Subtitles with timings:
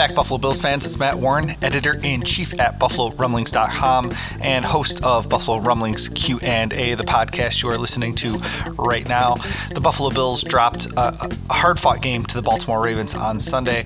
[0.00, 0.86] back, Buffalo Bills fans.
[0.86, 6.72] It's Matt Warren, editor in chief at BuffaloRumblings.com and host of Buffalo Rumblings Q and
[6.72, 8.38] A, the podcast you are listening to
[8.78, 9.34] right now.
[9.74, 13.84] The Buffalo Bills dropped a, a hard-fought game to the Baltimore Ravens on Sunday.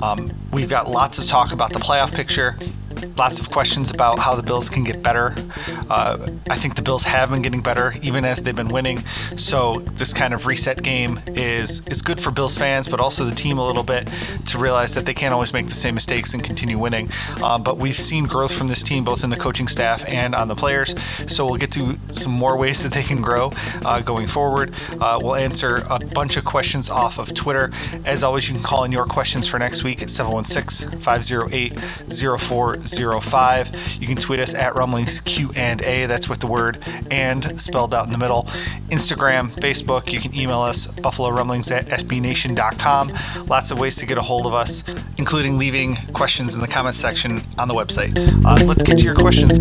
[0.00, 2.56] Um, we've got lots to talk about the playoff picture
[3.16, 5.34] lots of questions about how the Bills can get better.
[5.88, 8.98] Uh, I think the Bills have been getting better even as they've been winning.
[9.36, 13.34] So this kind of reset game is is good for Bills fans, but also the
[13.34, 14.10] team a little bit
[14.46, 17.10] to realize that they can't always make the same mistakes and continue winning.
[17.42, 20.48] Um, but we've seen growth from this team both in the coaching staff and on
[20.48, 20.94] the players.
[21.26, 23.52] So we'll get to some more ways that they can grow
[23.84, 24.74] uh, going forward.
[25.00, 27.70] Uh, we'll answer a bunch of questions off of Twitter.
[28.04, 31.72] As always, you can call in your questions for next week at 716 508
[32.86, 33.98] 0405.
[34.00, 36.06] You can tweet us at Rumblings Q and A.
[36.06, 38.44] That's with the word and spelled out in the middle.
[38.90, 40.12] Instagram, Facebook.
[40.12, 43.12] You can email us Buffalo Rumblings at sbnation.com.
[43.46, 44.84] Lots of ways to get a hold of us,
[45.18, 48.16] including leaving questions in the comments section on the website.
[48.44, 49.58] Uh, let's get to your questions.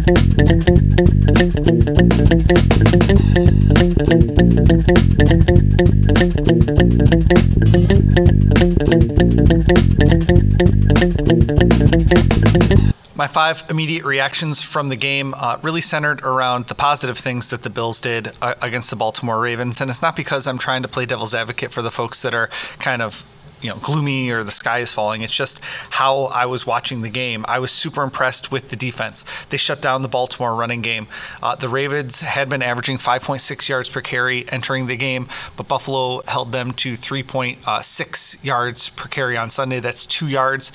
[13.18, 17.64] My five immediate reactions from the game uh, really centered around the positive things that
[17.64, 19.80] the Bills did uh, against the Baltimore Ravens.
[19.80, 22.50] And it's not because I'm trying to play devil's advocate for the folks that are
[22.78, 23.24] kind of
[23.62, 25.22] you know gloomy or the sky is falling.
[25.22, 27.46] It's just how i was watching the game.
[27.48, 29.24] I was super impressed with the defense.
[29.50, 31.08] They shut down the baltimore running game.
[31.42, 36.22] Uh, the ravens had been averaging 5.6 yards per carry entering the game but buffalo
[36.28, 39.80] held them to 3.6 yards per carry on sunday.
[39.80, 40.74] That's two yards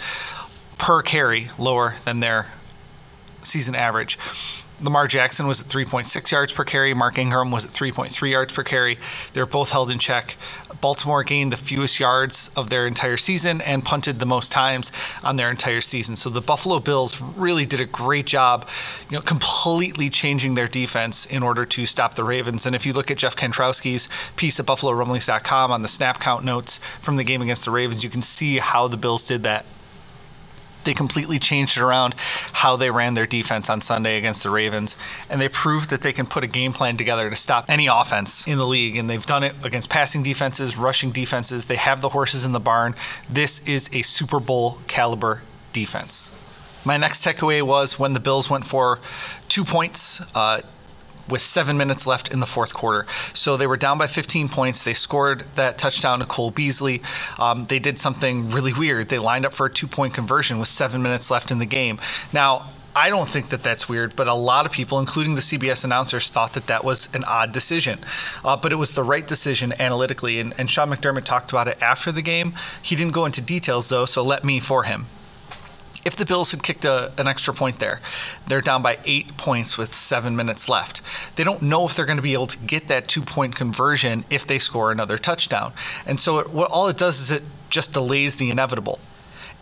[0.80, 2.46] per carry lower than their
[3.42, 4.18] season average.
[4.80, 6.94] Lamar Jackson was at 3.6 yards per carry.
[6.94, 8.96] Mark Ingram was at 3.3 yards per carry.
[9.34, 10.38] They're both held in check.
[10.80, 14.90] Baltimore gained the fewest yards of their entire season and punted the most times
[15.22, 16.16] on their entire season.
[16.16, 18.66] So the Buffalo Bills really did a great job,
[19.10, 22.64] you know, completely changing their defense in order to stop the Ravens.
[22.64, 26.80] And if you look at Jeff Kantrowski's piece at BuffaloRumblings.com on the snap count notes
[27.00, 29.66] from the game against the Ravens, you can see how the Bills did that
[30.84, 34.96] they completely changed it around how they ran their defense on Sunday against the Ravens,
[35.28, 38.46] and they proved that they can put a game plan together to stop any offense
[38.46, 38.96] in the league.
[38.96, 41.66] And they've done it against passing defenses, rushing defenses.
[41.66, 42.94] They have the horses in the barn.
[43.28, 45.42] This is a Super Bowl caliber
[45.72, 46.30] defense.
[46.84, 49.00] My next takeaway was when the Bills went for
[49.48, 50.22] two points.
[50.34, 50.60] Uh,
[51.30, 53.06] with seven minutes left in the fourth quarter.
[53.34, 54.84] So they were down by 15 points.
[54.84, 57.02] They scored that touchdown to Cole Beasley.
[57.38, 59.08] Um, they did something really weird.
[59.08, 62.00] They lined up for a two point conversion with seven minutes left in the game.
[62.32, 65.84] Now, I don't think that that's weird, but a lot of people, including the CBS
[65.84, 68.00] announcers, thought that that was an odd decision.
[68.44, 70.40] Uh, but it was the right decision analytically.
[70.40, 72.54] And, and Sean McDermott talked about it after the game.
[72.82, 75.06] He didn't go into details, though, so let me for him
[76.05, 78.00] if the Bills had kicked a, an extra point there,
[78.47, 81.03] they're down by eight points with seven minutes left.
[81.37, 84.25] They don't know if they're going to be able to get that two point conversion
[84.31, 85.72] if they score another touchdown.
[86.06, 88.99] And so, it, what all it does is it just delays the inevitable.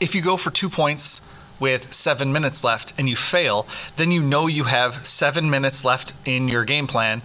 [0.00, 1.22] If you go for two points
[1.58, 3.66] with seven minutes left and you fail,
[3.96, 7.20] then you know you have seven minutes left in your game plan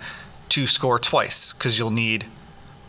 [0.49, 2.25] to score twice because you'll need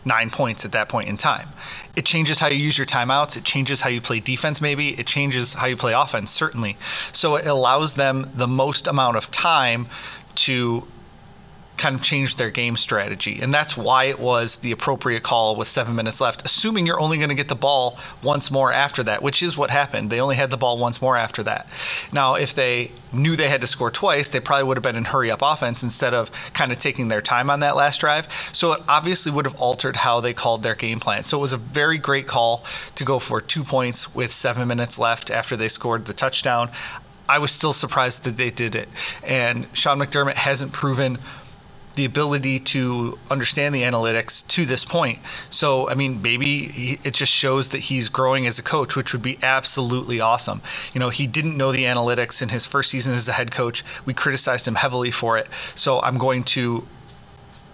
[0.05, 1.49] nine points at that point in time.
[1.95, 3.37] It changes how you use your timeouts.
[3.37, 4.89] It changes how you play defense, maybe.
[4.89, 6.77] It changes how you play offense, certainly.
[7.11, 9.87] So it allows them the most amount of time
[10.35, 10.83] to
[11.77, 13.39] kind of changed their game strategy.
[13.41, 17.17] And that's why it was the appropriate call with seven minutes left, assuming you're only
[17.17, 20.09] going to get the ball once more after that, which is what happened.
[20.09, 21.67] They only had the ball once more after that.
[22.13, 25.05] Now, if they knew they had to score twice, they probably would have been in
[25.05, 28.27] hurry up offense instead of kind of taking their time on that last drive.
[28.51, 31.25] So it obviously would have altered how they called their game plan.
[31.25, 32.63] So it was a very great call
[32.95, 36.69] to go for two points with seven minutes left after they scored the touchdown.
[37.27, 38.87] I was still surprised that they did it.
[39.23, 41.17] And Sean McDermott hasn't proven
[41.95, 45.19] the ability to understand the analytics to this point.
[45.49, 49.21] So, I mean, maybe it just shows that he's growing as a coach, which would
[49.21, 50.61] be absolutely awesome.
[50.93, 53.83] You know, he didn't know the analytics in his first season as a head coach.
[54.05, 55.47] We criticized him heavily for it.
[55.75, 56.85] So, I'm going to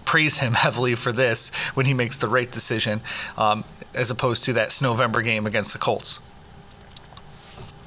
[0.05, 3.01] praise him heavily for this when he makes the right decision,
[3.37, 3.63] um,
[3.93, 6.19] as opposed to that November game against the Colts.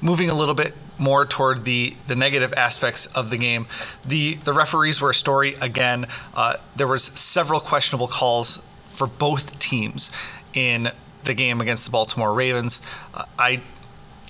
[0.01, 3.67] moving a little bit more toward the the negative aspects of the game,
[4.05, 6.07] the the referees were a story again.
[6.33, 10.11] Uh, there was several questionable calls for both teams
[10.53, 10.89] in
[11.23, 12.81] the game against the Baltimore Ravens.
[13.13, 13.61] Uh, I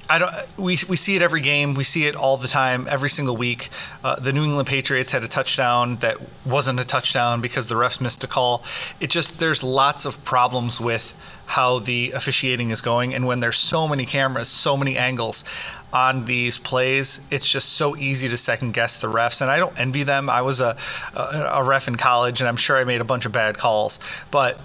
[0.08, 0.32] I don't.
[0.58, 1.74] We, we see it every game.
[1.74, 3.70] We see it all the time, every single week.
[4.04, 8.00] Uh, the New England Patriots had a touchdown that wasn't a touchdown because the refs
[8.00, 8.64] missed a call.
[9.00, 11.14] It just there's lots of problems with
[11.48, 15.44] how the officiating is going, and when there's so many cameras, so many angles
[15.92, 19.42] on these plays, it's just so easy to second guess the refs.
[19.42, 20.30] And I don't envy them.
[20.30, 20.78] I was a
[21.16, 24.00] a, a ref in college, and I'm sure I made a bunch of bad calls,
[24.30, 24.60] but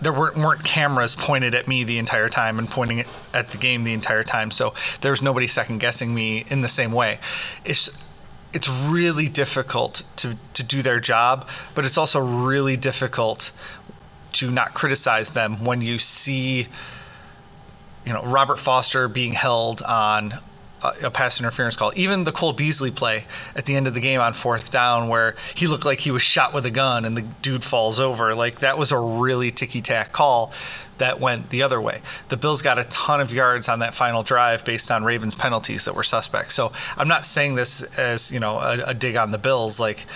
[0.00, 3.84] there weren't, weren't cameras pointed at me the entire time and pointing at the game
[3.84, 4.50] the entire time.
[4.50, 7.18] So there was nobody second guessing me in the same way.
[7.64, 7.90] It's
[8.52, 13.52] it's really difficult to, to do their job, but it's also really difficult
[14.32, 16.66] to not criticize them when you see
[18.04, 20.32] you know Robert Foster being held on
[20.82, 21.92] a pass interference call.
[21.96, 23.24] Even the Cole Beasley play
[23.54, 26.22] at the end of the game on fourth down, where he looked like he was
[26.22, 29.80] shot with a gun and the dude falls over, like that was a really ticky
[29.80, 30.52] tack call
[30.98, 32.00] that went the other way.
[32.28, 35.86] The Bills got a ton of yards on that final drive based on Ravens penalties
[35.86, 36.52] that were suspect.
[36.52, 40.06] So I'm not saying this as you know a, a dig on the Bills, like.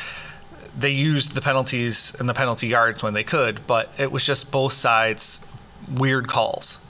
[0.77, 4.51] They used the penalties and the penalty yards when they could, but it was just
[4.51, 5.41] both sides
[5.89, 6.81] weird calls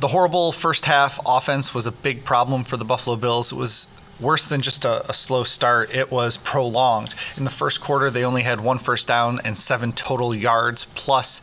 [0.00, 3.52] the horrible first half offense was a big problem for the Buffalo Bills.
[3.52, 3.88] It was
[4.20, 5.94] worse than just a, a, slow start.
[5.94, 7.14] It was prolonged.
[7.36, 11.40] In the first quarter, they only had one first down and seven total yards, plus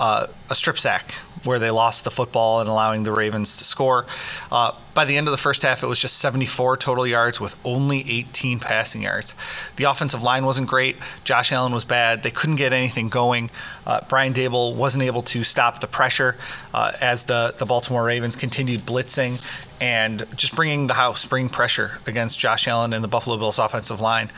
[0.00, 1.12] uh, a strip sack
[1.44, 4.06] where they lost the football and allowing the Ravens to score.
[4.50, 7.56] Uh, by the end of the first half, it was just 74 total yards with
[7.64, 9.34] only 18 passing yards.
[9.76, 10.96] The offensive line wasn't great.
[11.24, 12.22] Josh Allen was bad.
[12.22, 13.50] They couldn't get anything going.
[13.86, 16.36] Uh, Brian Daboll wasn't able to stop the pressure
[16.74, 19.42] uh, as the, the Baltimore Ravens continued blitzing
[19.80, 24.00] and just bringing the house, bringing pressure against Josh Allen and the Buffalo Bills offensive
[24.00, 24.30] line.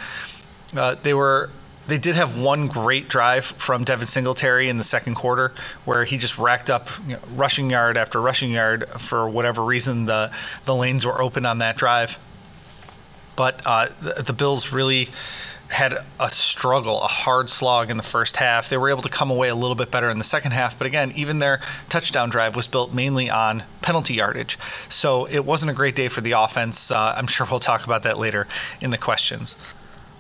[0.76, 1.50] Uh, they were
[1.87, 5.52] they did have one great drive from Devin Singletary in the second quarter
[5.84, 10.06] where he just racked up you know, rushing yard after rushing yard for whatever reason
[10.06, 10.31] the
[10.64, 12.19] the lanes were open on that drive.
[13.34, 15.08] But uh, the, the Bills really
[15.73, 18.69] had a struggle, a hard slog in the first half.
[18.69, 20.87] They were able to come away a little bit better in the second half, but
[20.87, 24.58] again, even their touchdown drive was built mainly on penalty yardage.
[24.90, 26.90] So it wasn't a great day for the offense.
[26.90, 28.46] Uh, I'm sure we'll talk about that later
[28.82, 29.56] in the questions.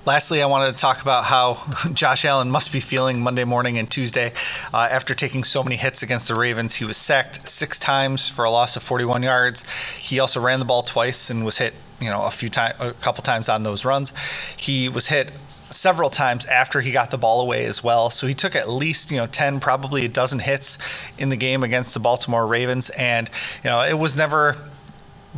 [0.04, 1.62] Lastly, I wanted to talk about how
[1.92, 4.32] Josh Allen must be feeling Monday morning and Tuesday
[4.74, 6.74] uh, after taking so many hits against the Ravens.
[6.74, 9.64] He was sacked six times for a loss of 41 yards.
[10.00, 12.92] He also ran the ball twice and was hit, you know, a few times, a
[12.94, 14.12] couple times on those runs.
[14.56, 15.30] He was hit
[15.70, 18.10] several times after he got the ball away as well.
[18.10, 20.78] So he took at least, you know, 10, probably a dozen hits
[21.16, 22.90] in the game against the Baltimore Ravens.
[22.90, 23.30] And,
[23.62, 24.56] you know, it was never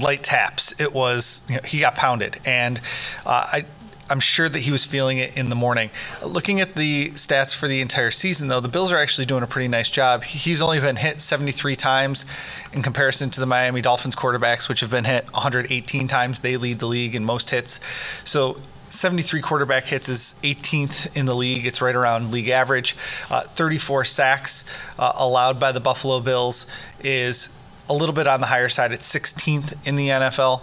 [0.01, 0.75] light taps.
[0.81, 2.41] It was, you know, he got pounded.
[2.45, 2.81] And
[3.27, 3.65] uh, I,
[4.09, 5.91] I'm sure that he was feeling it in the morning.
[6.23, 9.47] Looking at the stats for the entire season, though, the Bills are actually doing a
[9.47, 10.25] pretty nice job.
[10.25, 12.27] He's only been hit 73 times
[12.73, 16.41] in comparison to the Miami Dolphins quarterbacks, which have been hit 118 times.
[16.41, 17.81] They lead the league in most hits.
[18.25, 18.59] So
[18.91, 21.67] 73 quarterback hits is 18th in the league.
[21.67, 22.97] It's right around league average.
[23.31, 24.65] Uh, 34 sacks
[24.99, 26.67] uh, allowed by the Buffalo Bills
[27.01, 27.49] is
[27.89, 28.93] a little bit on the higher side.
[28.93, 30.63] It's 16th in the NFL.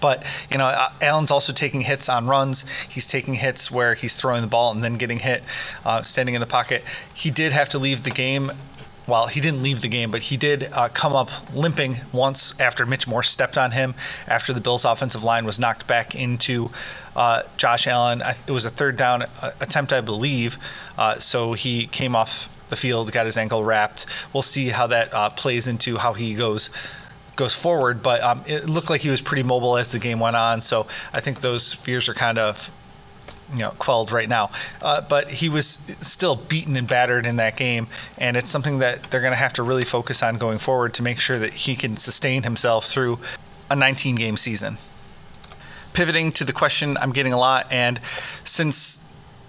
[0.00, 2.64] But you know, uh, Allen's also taking hits on runs.
[2.88, 5.42] He's taking hits where he's throwing the ball and then getting hit,
[5.84, 6.84] uh, standing in the pocket.
[7.14, 8.52] He did have to leave the game.
[9.06, 12.84] Well, he didn't leave the game, but he did uh, come up limping once after
[12.84, 13.94] Mitch Morse stepped on him
[14.26, 16.70] after the Bills' offensive line was knocked back into
[17.16, 18.22] uh, Josh Allen.
[18.46, 20.58] It was a third down uh, attempt, I believe.
[20.98, 24.04] Uh, so he came off the field, got his ankle wrapped.
[24.34, 26.68] We'll see how that plays into how he goes
[27.38, 28.02] goes forward.
[28.02, 30.60] But um, it looked like he was pretty mobile as the game went on.
[30.60, 32.70] So I think those fears are kind of
[33.52, 34.50] you know quelled right now.
[34.82, 37.86] Uh, but he was still beaten and battered in that game,
[38.18, 41.02] and it's something that they're going to have to really focus on going forward to
[41.02, 43.18] make sure that he can sustain himself through
[43.70, 44.76] a 19 game season.
[45.94, 47.98] Pivoting to the question I'm getting a lot, and
[48.44, 49.00] since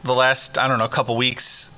[0.03, 1.71] the last I don't know couple weeks,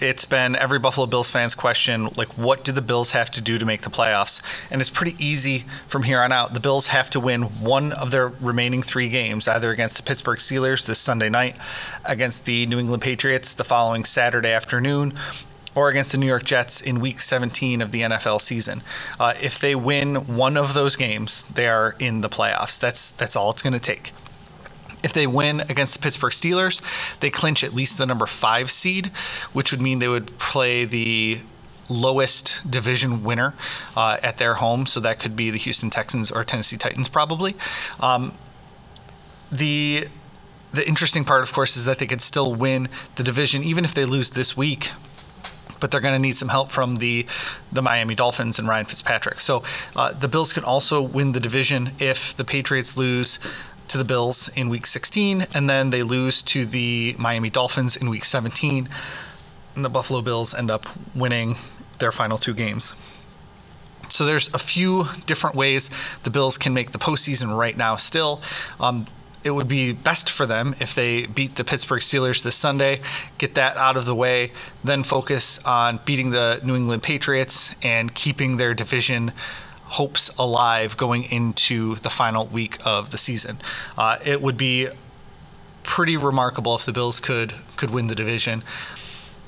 [0.00, 3.58] it's been every Buffalo Bills fans question like what do the Bills have to do
[3.58, 4.42] to make the playoffs?
[4.70, 6.54] And it's pretty easy from here on out.
[6.54, 10.38] The Bills have to win one of their remaining 3 games, either against the Pittsburgh
[10.38, 11.56] Steelers this Sunday night,
[12.04, 15.14] against the New England Patriots the following Saturday afternoon,
[15.74, 18.82] or against the New York Jets in Week 17 of the NFL season.
[19.18, 22.78] Uh, if they win one of those games, they are in the playoffs.
[22.78, 24.12] That's that's all it's going to take.
[25.06, 26.82] If they win against the Pittsburgh Steelers,
[27.20, 29.06] they clinch at least the number five seed,
[29.52, 31.38] which would mean they would play the
[31.88, 33.54] lowest division winner
[33.96, 37.54] uh, at their home, so that could be the Houston Texans or Tennessee Titans probably.
[38.00, 38.32] Um,
[39.52, 40.08] the
[40.72, 43.94] the interesting part, of course, is that they could still win the division even if
[43.94, 44.90] they lose this week.
[45.78, 47.26] But they're going to need some help from the
[47.70, 49.38] the Miami Dolphins and Ryan Fitzpatrick.
[49.38, 49.62] So
[49.94, 53.38] uh, the Bills can also win the division if the Patriots lose
[53.88, 58.10] to the Bills in Week 16, and then they lose to the Miami Dolphins in
[58.10, 58.88] Week 17,
[59.74, 61.56] and the Buffalo Bills end up winning
[61.98, 62.94] their final two games.
[64.08, 65.90] So there's a few different ways
[66.22, 67.96] the Bills can make the postseason right now.
[67.96, 68.40] Still,
[68.78, 69.06] um,
[69.46, 73.00] it would be best for them if they beat the Pittsburgh Steelers this Sunday,
[73.38, 74.52] get that out of the way,
[74.82, 79.32] then focus on beating the New England Patriots and keeping their division
[79.86, 83.58] hopes alive going into the final week of the season.
[83.96, 84.88] Uh, it would be
[85.82, 88.62] pretty remarkable if the Bills could could win the division.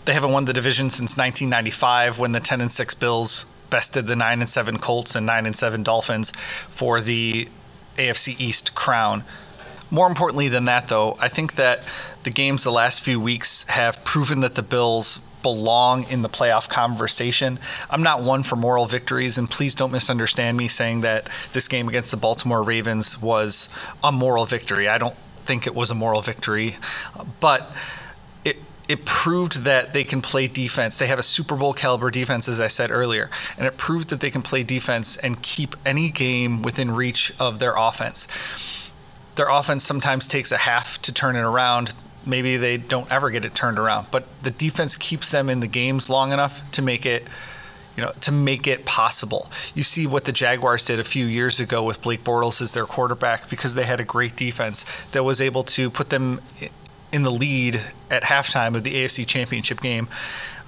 [0.05, 4.17] They haven't won the division since 1995 when the 10 and 6 Bills bested the
[4.17, 6.33] 9 and 7 Colts and 9 and 7 Dolphins
[6.69, 7.49] for the
[7.97, 9.25] AFC East crown.
[9.91, 11.83] More importantly than that, though, I think that
[12.23, 16.69] the games the last few weeks have proven that the Bills belong in the playoff
[16.69, 17.59] conversation.
[17.91, 21.89] I'm not one for moral victories, and please don't misunderstand me saying that this game
[21.89, 23.69] against the Baltimore Ravens was
[24.03, 24.89] a moral victory.
[24.89, 26.77] I don't think it was a moral victory,
[27.41, 27.71] but
[28.45, 28.57] it
[28.89, 30.99] it proved that they can play defense.
[30.99, 34.21] They have a Super Bowl caliber defense, as I said earlier, and it proved that
[34.21, 38.29] they can play defense and keep any game within reach of their offense.
[39.37, 41.95] Their offense sometimes takes a half to turn it around
[42.29, 44.09] maybe they don't ever get it turned around.
[44.11, 47.27] But the defense keeps them in the games long enough to make it
[47.97, 49.51] you know, to make it possible.
[49.75, 52.87] You see what the Jaguars did a few years ago with Blake Bortles as their
[52.87, 56.41] quarterback because they had a great defense that was able to put them
[57.11, 60.07] in the lead at halftime of the AFC Championship game.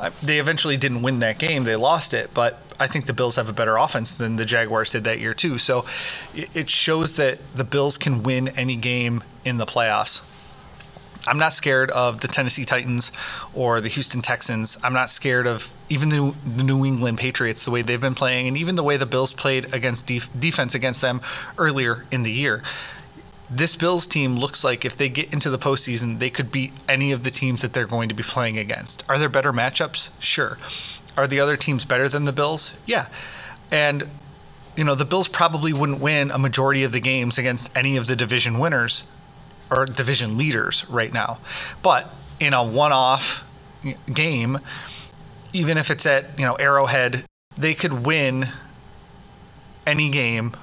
[0.01, 2.35] Uh, they eventually didn't win that game; they lost it.
[2.35, 5.35] But I think the Bills have a better offense than the Jaguars did that year
[5.35, 5.59] too.
[5.59, 5.85] So
[6.35, 10.23] it shows that the Bills can win any game in the playoffs.
[11.27, 13.13] I'm not scared of the Tennessee Titans
[13.55, 14.79] or the Houston Texans.
[14.83, 18.57] I'm not scared of even the, New England Patriots, the way they've been playing, and
[18.57, 21.21] even the way the Bills played against def- defense against them
[21.59, 22.63] earlier in the year.
[23.51, 27.13] This Bills team looks like if they get into the postseason, they could beat any
[27.13, 29.05] of the teams that they're going to be playing against.
[29.09, 30.11] Are there better matchups?
[30.21, 30.57] Sure.
[31.17, 32.75] Are the other teams better than the Bills?
[32.87, 33.09] Yeah.
[33.71, 34.09] And
[34.77, 38.07] you know, the Bills probably wouldn't win a majority of the games against any of
[38.07, 39.05] the division winners
[39.71, 41.39] or division leaders right now.
[41.83, 43.45] But in a one-off
[44.13, 44.59] game,
[45.53, 47.25] even if it's at you know Arrowhead,
[47.57, 48.47] they could win
[49.87, 50.55] any game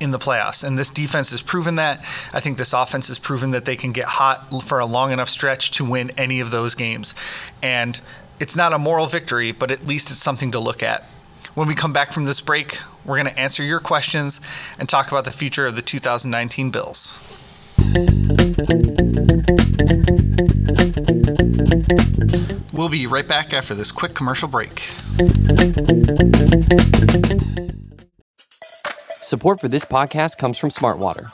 [0.00, 0.64] in the playoffs.
[0.64, 2.04] And this defense has proven that.
[2.32, 5.28] I think this offense has proven that they can get hot for a long enough
[5.28, 7.14] stretch to win any of those games.
[7.62, 8.00] And
[8.40, 11.04] it's not a moral victory, but at least it's something to look at.
[11.54, 14.40] When we come back from this break, we're going to answer your questions
[14.78, 17.18] and talk about the future of the 2019 Bills.
[22.72, 24.80] We'll be right back after this quick commercial break.
[29.10, 31.30] Support for this podcast comes from Smartwater.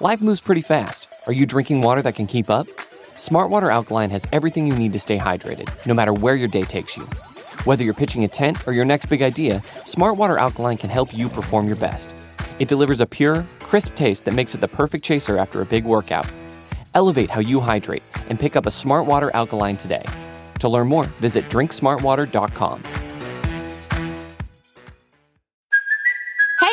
[0.00, 1.08] Life moves pretty fast.
[1.26, 2.66] Are you drinking water that can keep up?
[2.66, 6.96] Smartwater Alkaline has everything you need to stay hydrated, no matter where your day takes
[6.96, 7.04] you.
[7.64, 11.28] Whether you're pitching a tent or your next big idea, Smartwater Alkaline can help you
[11.28, 12.31] perform your best.
[12.62, 15.84] It delivers a pure, crisp taste that makes it the perfect chaser after a big
[15.84, 16.30] workout.
[16.94, 20.04] Elevate how you hydrate and pick up a Smart Water Alkaline today.
[20.60, 22.78] To learn more, visit drinksmartwater.com.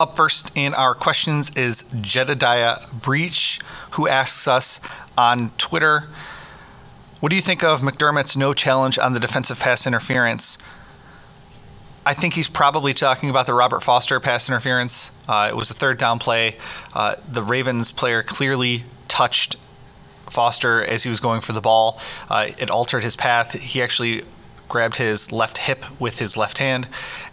[0.00, 3.60] Up first in our questions is Jedediah Breach,
[3.92, 4.80] who asks us
[5.16, 6.08] on Twitter
[7.20, 10.58] What do you think of McDermott's no challenge on the defensive pass interference?
[12.04, 15.12] I think he's probably talking about the Robert Foster pass interference.
[15.28, 16.56] Uh, it was a third down play.
[16.92, 19.54] Uh, the Ravens player clearly touched
[20.30, 22.00] Foster as he was going for the ball.
[22.28, 23.52] Uh, it altered his path.
[23.52, 24.22] He actually
[24.68, 26.88] grabbed his left hip with his left hand,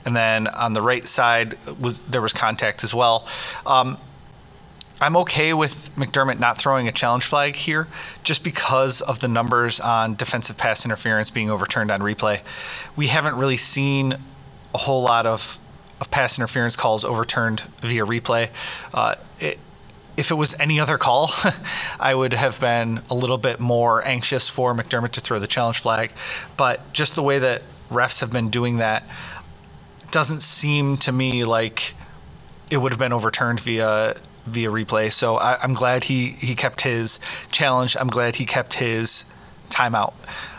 [0.05, 3.27] and then on the right side was there was contact as well.
[3.65, 3.97] Um,
[5.01, 7.87] I'm okay with McDermott not throwing a challenge flag here
[8.23, 12.39] just because of the numbers on defensive pass interference being overturned on replay.
[12.95, 14.13] We haven't really seen
[14.75, 15.57] a whole lot of,
[15.99, 18.49] of pass interference calls overturned via replay.
[18.93, 19.57] Uh, it,
[20.17, 21.31] if it was any other call,
[21.99, 25.79] I would have been a little bit more anxious for McDermott to throw the challenge
[25.79, 26.11] flag.
[26.57, 29.03] But just the way that refs have been doing that
[30.11, 31.93] doesn't seem to me like
[32.69, 34.15] it would have been overturned via
[34.45, 35.11] via replay.
[35.11, 37.19] So I, am glad he, he kept his
[37.51, 37.95] challenge.
[37.99, 39.23] I'm glad he kept his
[39.69, 40.13] timeout.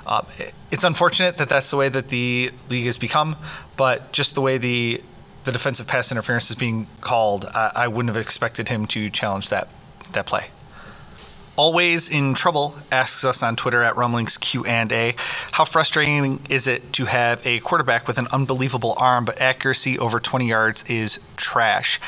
[0.07, 3.37] Um, it, it's unfortunate that that's the way that the league has become,
[3.77, 5.03] but just the way the
[5.45, 9.51] the defensive pass interference is being called, I, I wouldn't have expected him to challenge
[9.51, 9.69] that
[10.13, 10.47] that play.
[11.55, 15.15] Always in trouble asks us on Twitter at Rumblings Q and A,
[15.51, 20.19] how frustrating is it to have a quarterback with an unbelievable arm but accuracy over
[20.19, 22.01] 20 yards is trash?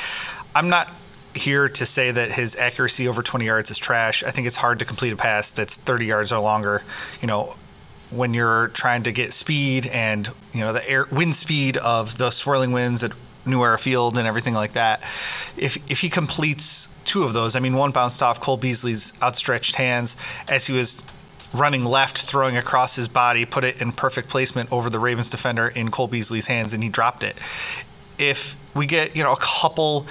[0.54, 0.90] I'm not
[1.34, 4.22] here to say that his accuracy over 20 yards is trash.
[4.22, 6.82] I think it's hard to complete a pass that's 30 yards or longer.
[7.20, 7.54] You know,
[8.16, 12.30] when you're trying to get speed and you know the air wind speed of the
[12.30, 13.12] swirling winds at
[13.46, 15.02] New Era Field and everything like that.
[15.56, 19.76] If if he completes two of those, I mean, one bounced off Cole Beasley's outstretched
[19.76, 20.16] hands
[20.48, 21.02] as he was
[21.52, 25.68] running left, throwing across his body, put it in perfect placement over the Ravens defender
[25.68, 27.36] in Cole Beasley's hands, and he dropped it.
[28.18, 30.06] If we get you know a couple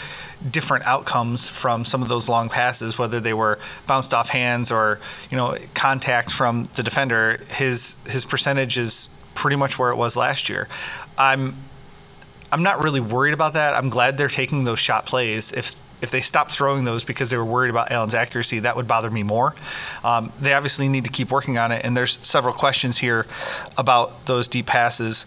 [0.51, 4.99] different outcomes from some of those long passes, whether they were bounced off hands or
[5.29, 7.39] you know contact from the defender.
[7.49, 10.67] His his percentage is pretty much where it was last year.
[11.17, 11.55] I'm
[12.51, 13.73] I'm not really worried about that.
[13.73, 15.51] I'm glad they're taking those shot plays.
[15.51, 18.87] If if they stopped throwing those because they were worried about Allen's accuracy, that would
[18.87, 19.55] bother me more.
[20.03, 23.25] Um, they obviously need to keep working on it, and there's several questions here
[23.77, 25.25] about those deep passes.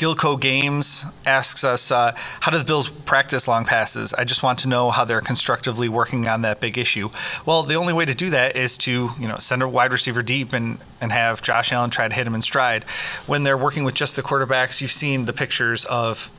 [0.00, 4.14] Gilco Games asks us, uh, how do the Bills practice long passes?
[4.14, 7.10] I just want to know how they're constructively working on that big issue.
[7.44, 10.22] Well, the only way to do that is to, you know, send a wide receiver
[10.22, 12.84] deep and, and have Josh Allen try to hit him in stride.
[13.26, 16.30] When they're working with just the quarterbacks, you've seen the pictures of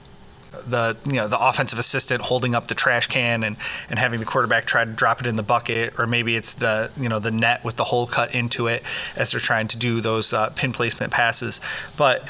[0.68, 3.56] the you know the offensive assistant holding up the trash can and,
[3.90, 6.92] and having the quarterback try to drop it in the bucket, or maybe it's the
[6.98, 8.84] you know the net with the hole cut into it
[9.16, 11.62] as they're trying to do those uh, pin placement passes.
[11.98, 12.28] But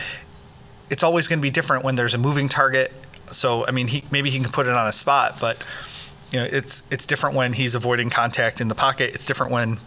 [0.91, 2.91] it's always going to be different when there's a moving target.
[3.31, 5.65] So I mean, he maybe he can put it on a spot, but
[6.31, 9.15] you know, it's it's different when he's avoiding contact in the pocket.
[9.15, 9.77] It's different when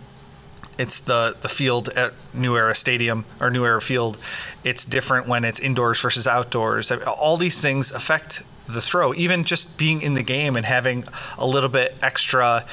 [0.79, 4.19] it's the the field at New Era Stadium or New Era Field.
[4.65, 6.91] It's different when it's indoors versus outdoors.
[6.91, 9.13] All these things affect the throw.
[9.15, 11.05] Even just being in the game and having
[11.39, 12.65] a little bit extra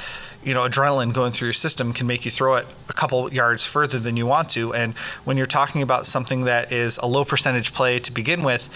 [0.44, 3.66] you know adrenaline going through your system can make you throw it a couple yards
[3.66, 4.74] further than you want to.
[4.74, 8.68] And when you're talking about something that is a low percentage play to begin with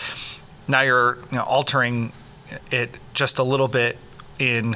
[0.68, 2.12] now you're you know, altering
[2.70, 3.96] it just a little bit
[4.38, 4.74] in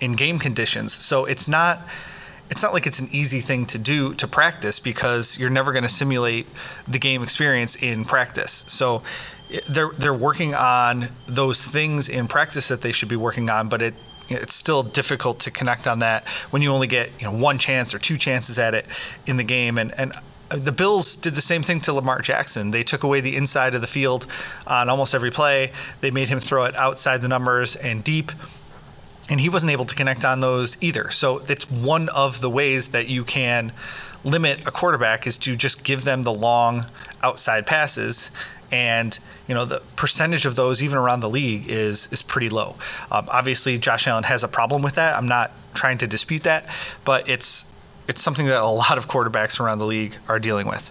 [0.00, 0.92] in game conditions.
[0.92, 1.80] So it's not
[2.50, 5.84] it's not like it's an easy thing to do to practice because you're never going
[5.84, 6.46] to simulate
[6.88, 8.64] the game experience in practice.
[8.66, 9.02] So
[9.52, 13.68] eh, they're they're working on those things in practice that they should be working on
[13.68, 13.94] but it
[14.30, 17.94] it's still difficult to connect on that when you only get you know one chance
[17.94, 18.86] or two chances at it
[19.26, 20.12] in the game and and
[20.50, 22.72] uh, the Bills did the same thing to Lamar Jackson.
[22.72, 24.26] They took away the inside of the field
[24.66, 25.70] on almost every play.
[26.00, 28.32] They made him throw it outside the numbers and deep.
[29.28, 31.10] And he wasn't able to connect on those either.
[31.10, 33.72] So it's one of the ways that you can
[34.24, 36.84] limit a quarterback is to just give them the long
[37.22, 38.30] outside passes
[38.72, 42.76] and you know the percentage of those even around the league is is pretty low.
[43.10, 45.16] Um, obviously, Josh Allen has a problem with that.
[45.16, 46.66] I'm not trying to dispute that,
[47.04, 47.66] but it's
[48.08, 50.90] it's something that a lot of quarterbacks around the league are dealing with.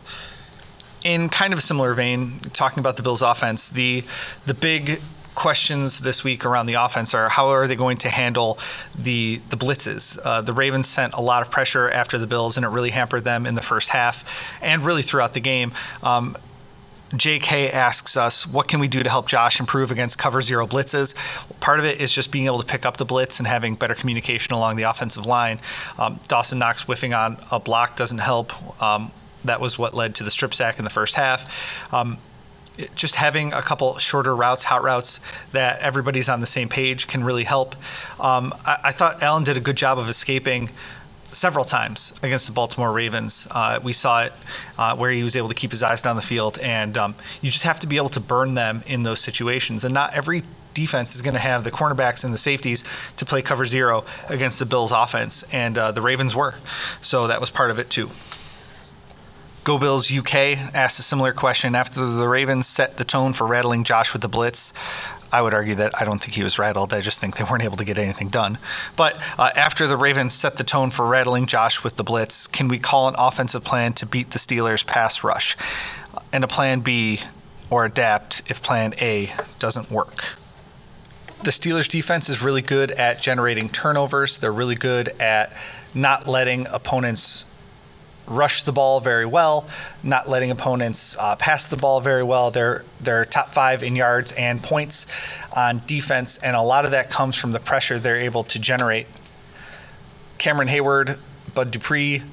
[1.03, 4.03] In kind of a similar vein, talking about the Bills' offense, the
[4.45, 4.99] the big
[5.35, 8.59] questions this week around the offense are how are they going to handle
[8.97, 10.19] the the blitzes?
[10.23, 13.23] Uh, the Ravens sent a lot of pressure after the Bills, and it really hampered
[13.23, 14.23] them in the first half
[14.61, 15.71] and really throughout the game.
[16.03, 16.35] Um,
[17.11, 21.15] JK asks us, what can we do to help Josh improve against cover zero blitzes?
[21.59, 23.95] Part of it is just being able to pick up the blitz and having better
[23.95, 25.59] communication along the offensive line.
[25.97, 28.53] Um, Dawson Knox whiffing on a block doesn't help.
[28.81, 29.11] Um,
[29.43, 31.93] that was what led to the strip sack in the first half.
[31.93, 32.17] Um,
[32.95, 35.19] just having a couple shorter routes, hot routes
[35.51, 37.75] that everybody's on the same page can really help.
[38.19, 40.69] Um, I, I, thought Allen did a good job of escaping
[41.31, 43.47] several times against the Baltimore Ravens.
[43.49, 44.33] Uh, we saw it
[44.77, 47.51] uh, where he was able to keep his eyes down the field, and um, you
[47.51, 49.83] just have to be able to burn them in those situations.
[49.83, 52.83] And not every defense is going to have the cornerbacks and the safeties
[53.17, 56.55] to play cover zero against the Bills' offense, and uh, the Ravens were.
[57.01, 58.09] So that was part of it too.
[59.65, 63.83] Go Bills UK asked a similar question after the Ravens set the tone for rattling
[63.83, 64.73] Josh with the blitz.
[65.31, 66.93] I would argue that I don't think he was rattled.
[66.93, 68.57] I just think they weren't able to get anything done.
[68.95, 72.67] But uh, after the Ravens set the tone for rattling Josh with the blitz, can
[72.67, 75.55] we call an offensive plan to beat the Steelers' pass rush?
[76.33, 77.19] And a plan B
[77.69, 80.35] or adapt if plan A doesn't work?
[81.43, 84.39] The Steelers' defense is really good at generating turnovers.
[84.39, 85.53] They're really good at
[85.93, 87.45] not letting opponents
[88.29, 89.67] rush the ball very well,
[90.03, 92.51] not letting opponents uh, pass the ball very well.
[92.51, 95.07] They're they're top five in yards and points
[95.55, 99.07] on defense, and a lot of that comes from the pressure they're able to generate.
[100.37, 101.19] Cameron Heyward,
[101.53, 102.23] Bud Dupree,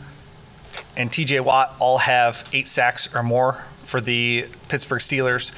[0.96, 1.40] and T.J.
[1.40, 5.52] Watt all have eight sacks or more for the Pittsburgh Steelers.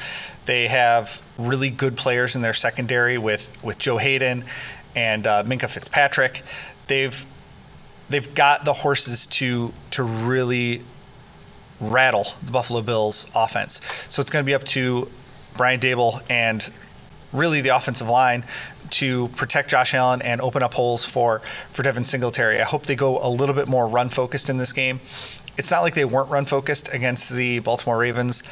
[0.46, 4.44] They have really good players in their secondary with with Joe Haden
[4.96, 6.42] and uh, Minkah Fitzpatrick.
[6.86, 7.24] They've
[8.08, 10.82] they've got the horses to to really
[11.80, 13.80] rattle the Buffalo Bills offense.
[14.08, 15.08] So it's going to be up to
[15.56, 16.68] Brian Daboll and
[17.32, 18.44] really the offensive line
[18.90, 21.40] to protect Josh Allen and open up holes for
[21.70, 22.60] for Devin Singletary.
[22.60, 25.00] I hope they go a little bit more run focused in this game.
[25.56, 28.42] It's not like they weren't run focused against the Baltimore Ravens.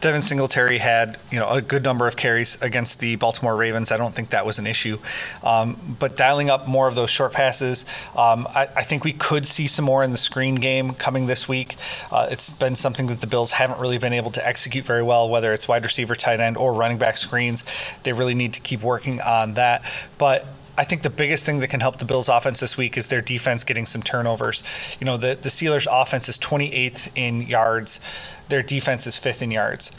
[0.00, 3.90] Devin Singletary had you know a good number of carries against the Baltimore Ravens.
[3.90, 4.98] I don't think that was an issue.
[5.42, 9.46] Um, but dialing up more of those short passes, um, I, I, think we could
[9.46, 11.76] see some more in the screen game coming this week.
[12.12, 15.28] Uh, it's been something that the Bills haven't really been able to execute very well,
[15.28, 17.64] whether it's wide receiver, tight end, or running back screens.
[18.02, 19.82] They really need to keep working on that.
[20.18, 20.46] But
[20.78, 23.22] I think the biggest thing that can help the Bills offense this week is their
[23.22, 24.62] defense getting some turnovers.
[25.00, 28.00] You know, the, the Steelers offense is 28th in yards.
[28.48, 29.92] Their defense is fifth in yards.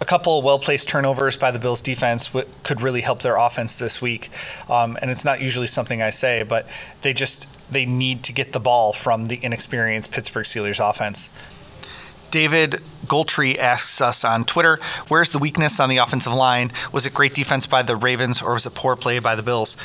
[0.00, 3.78] A couple well placed turnovers by the Bills defense w- could really help their offense
[3.78, 4.30] this week.
[4.68, 6.66] Um, and it's not usually something I say, but
[7.02, 11.30] they just they need to get the ball from the inexperienced Pittsburgh Steelers offense.
[12.30, 16.70] David Goltree asks us on Twitter, where's the weakness on the offensive line?
[16.92, 19.76] Was it great defense by the Ravens or was it poor play by the Bills?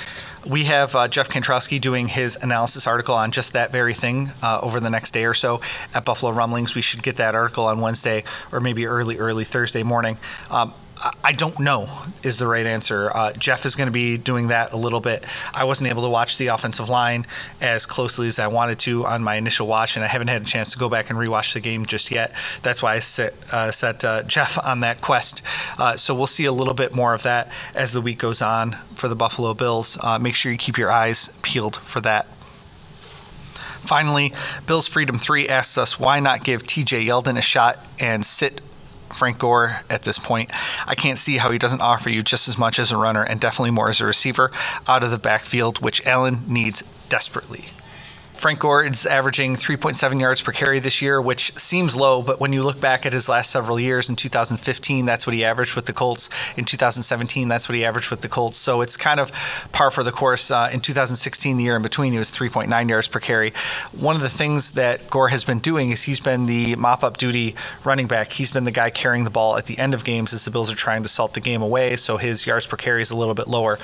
[0.48, 4.60] We have uh, Jeff Kantrowski doing his analysis article on just that very thing uh,
[4.62, 5.62] over the next day or so
[5.94, 6.76] at Buffalo Rumblings.
[6.76, 10.18] We should get that article on Wednesday or maybe early, early Thursday morning.
[10.52, 10.74] Um,
[11.24, 11.88] I don't know
[12.24, 13.12] is the right answer.
[13.14, 15.26] Uh, Jeff is going to be doing that a little bit.
[15.54, 17.28] I wasn't able to watch the offensive line
[17.62, 20.46] as closely as I wanted to on my initial watch, and I haven't had a
[20.46, 22.34] chance to go back and rewatch the game just yet.
[22.64, 25.44] That's why I set, uh, set uh, Jeff on that quest.
[25.78, 28.72] Uh, so we'll see a little bit more of that as the week goes on
[28.96, 29.98] for the Buffalo Bills.
[30.02, 32.28] Uh, make sure you keep your eyes peeled for that.
[33.86, 34.34] Finally,
[34.66, 38.62] Bills Freedom 3 asks us why not give TJ Yeldon a shot and sit
[39.16, 40.52] Frank Gore at this point.
[40.88, 43.40] I can't see how he doesn't offer you just as much as a runner and
[43.40, 44.52] definitely more as a receiver
[44.88, 47.66] out of the backfield, which Allen needs desperately.
[48.36, 52.52] Frank Gore is averaging 3.7 yards per carry this year, which seems low, but when
[52.52, 55.86] you look back at his last several years, in 2015, that's what he averaged with
[55.86, 56.30] the Colts.
[56.58, 58.58] In 2017, that's what he averaged with the Colts.
[58.58, 59.32] So it's kind of
[59.72, 60.52] par for the course.
[60.52, 63.54] Uh, in 2016, the year in between, he was 3.9 yards per carry.
[64.00, 67.18] One of the things that Gore has been doing is he's been the mop up
[67.18, 68.34] duty running back.
[68.34, 70.72] He's been the guy carrying the ball at the end of games as the Bills
[70.72, 73.34] are trying to salt the game away, so his yards per carry is a little
[73.34, 73.80] bit lower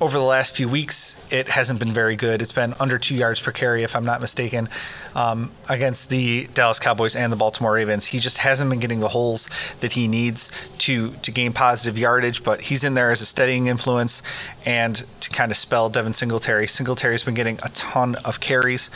[0.00, 2.42] over the last few weeks, it hasn't been very good.
[2.42, 4.68] It's been under two yards per carry, if I'm not mistaken,
[5.14, 8.06] um, against the Dallas Cowboys and the Baltimore Ravens.
[8.06, 9.48] He just hasn't been getting the holes
[9.80, 13.68] that he needs to to gain positive yardage, but he's in there as a steadying
[13.68, 14.22] influence
[14.66, 16.66] and to kind of spell Devin Singletary.
[16.66, 18.90] Singletary's been getting a ton of carries.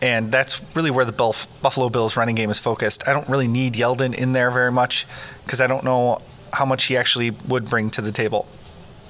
[0.00, 3.08] And that's really where the Buffalo Bills running game is focused.
[3.08, 5.06] I don't really need Yeldon in there very much
[5.44, 6.18] because I don't know
[6.52, 8.46] how much he actually would bring to the table.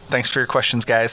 [0.09, 1.12] Thanks for your questions, guys.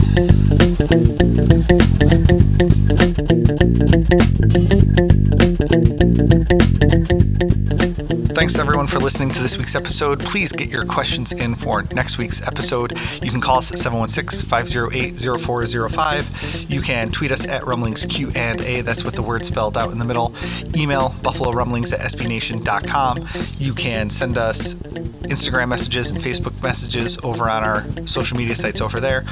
[8.35, 10.19] Thanks everyone for listening to this week's episode.
[10.19, 12.91] Please get your questions in for next week's episode.
[13.23, 16.69] You can call us at 716-508-0405.
[16.69, 18.81] You can tweet us at rumblings Q and A.
[18.81, 20.35] That's with the word spelled out in the middle.
[20.75, 23.25] Email buffalo rumblings at sbnation.com.
[23.57, 28.81] You can send us Instagram messages and Facebook messages over on our social media sites
[28.81, 29.23] over there.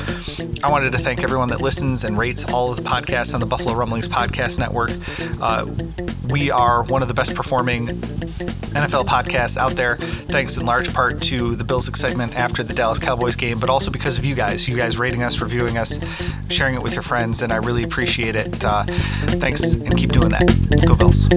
[0.63, 3.45] I wanted to thank everyone that listens and rates all of the podcasts on the
[3.45, 4.91] Buffalo Rumblings Podcast Network.
[5.41, 5.65] Uh,
[6.29, 8.01] we are one of the best performing
[8.93, 12.99] NFL podcasts out there, thanks in large part to the Bills' excitement after the Dallas
[12.99, 14.67] Cowboys game, but also because of you guys.
[14.67, 15.99] You guys rating us, reviewing us,
[16.49, 18.63] sharing it with your friends, and I really appreciate it.
[18.63, 18.84] Uh,
[19.39, 20.45] thanks, and keep doing that.
[20.88, 21.27] Go Bills.